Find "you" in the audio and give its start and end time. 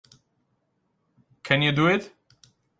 1.61-1.71